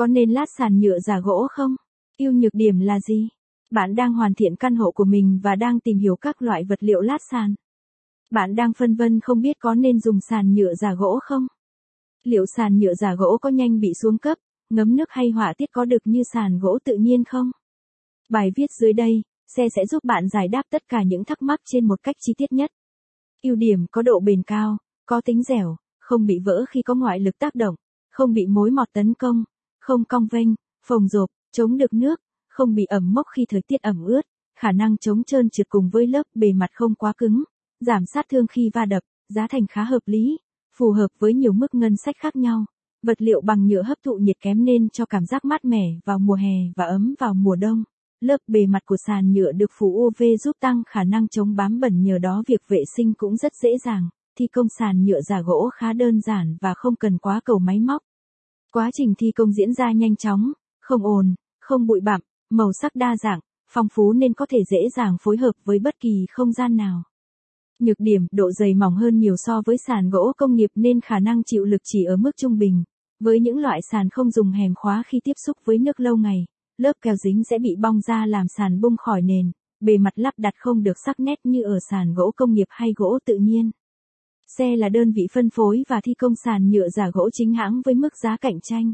[0.00, 1.76] Có nên lát sàn nhựa giả gỗ không?
[2.16, 3.28] Yêu nhược điểm là gì?
[3.70, 6.82] Bạn đang hoàn thiện căn hộ của mình và đang tìm hiểu các loại vật
[6.82, 7.54] liệu lát sàn.
[8.30, 11.46] Bạn đang phân vân không biết có nên dùng sàn nhựa giả gỗ không?
[12.24, 14.38] Liệu sàn nhựa giả gỗ có nhanh bị xuống cấp,
[14.70, 17.50] ngấm nước hay hỏa tiết có được như sàn gỗ tự nhiên không?
[18.28, 19.22] Bài viết dưới đây,
[19.56, 22.34] xe sẽ giúp bạn giải đáp tất cả những thắc mắc trên một cách chi
[22.36, 22.70] tiết nhất.
[23.42, 24.76] Ưu điểm có độ bền cao,
[25.06, 27.74] có tính dẻo, không bị vỡ khi có ngoại lực tác động,
[28.10, 29.44] không bị mối mọt tấn công,
[29.90, 30.48] không cong vênh,
[30.86, 34.22] phồng rộp, chống được nước, không bị ẩm mốc khi thời tiết ẩm ướt,
[34.58, 37.44] khả năng chống trơn trượt cùng với lớp bề mặt không quá cứng,
[37.80, 40.38] giảm sát thương khi va đập, giá thành khá hợp lý,
[40.76, 42.64] phù hợp với nhiều mức ngân sách khác nhau.
[43.02, 46.18] Vật liệu bằng nhựa hấp thụ nhiệt kém nên cho cảm giác mát mẻ vào
[46.18, 47.84] mùa hè và ấm vào mùa đông.
[48.20, 51.80] Lớp bề mặt của sàn nhựa được phủ UV giúp tăng khả năng chống bám
[51.80, 54.08] bẩn nhờ đó việc vệ sinh cũng rất dễ dàng.
[54.38, 57.80] Thi công sàn nhựa giả gỗ khá đơn giản và không cần quá cầu máy
[57.80, 58.02] móc.
[58.72, 62.20] Quá trình thi công diễn ra nhanh chóng, không ồn, không bụi bặm,
[62.50, 65.94] màu sắc đa dạng, phong phú nên có thể dễ dàng phối hợp với bất
[66.00, 67.02] kỳ không gian nào.
[67.78, 71.18] Nhược điểm, độ dày mỏng hơn nhiều so với sàn gỗ công nghiệp nên khả
[71.18, 72.84] năng chịu lực chỉ ở mức trung bình.
[73.20, 76.46] Với những loại sàn không dùng hèm khóa khi tiếp xúc với nước lâu ngày,
[76.78, 80.34] lớp keo dính sẽ bị bong ra làm sàn bung khỏi nền, bề mặt lắp
[80.36, 83.70] đặt không được sắc nét như ở sàn gỗ công nghiệp hay gỗ tự nhiên.
[84.58, 87.82] Xe là đơn vị phân phối và thi công sàn nhựa giả gỗ chính hãng
[87.84, 88.92] với mức giá cạnh tranh.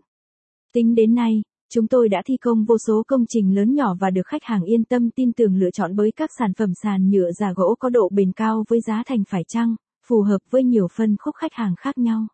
[0.72, 4.10] Tính đến nay, chúng tôi đã thi công vô số công trình lớn nhỏ và
[4.10, 7.32] được khách hàng yên tâm tin tưởng lựa chọn với các sản phẩm sàn nhựa
[7.32, 10.88] giả gỗ có độ bền cao với giá thành phải chăng, phù hợp với nhiều
[10.96, 12.26] phân khúc khách hàng khác nhau.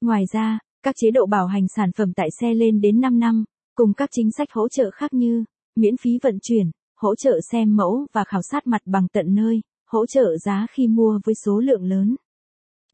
[0.00, 3.44] Ngoài ra, các chế độ bảo hành sản phẩm tại xe lên đến 5 năm,
[3.74, 5.44] cùng các chính sách hỗ trợ khác như
[5.76, 9.60] miễn phí vận chuyển, hỗ trợ xem mẫu và khảo sát mặt bằng tận nơi,
[9.90, 12.16] hỗ trợ giá khi mua với số lượng lớn.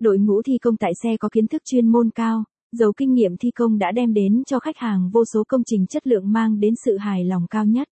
[0.00, 3.36] Đội ngũ thi công tại xe có kiến thức chuyên môn cao, giàu kinh nghiệm
[3.36, 6.60] thi công đã đem đến cho khách hàng vô số công trình chất lượng mang
[6.60, 7.88] đến sự hài lòng cao nhất.